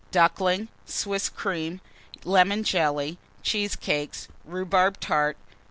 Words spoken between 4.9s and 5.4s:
Tart.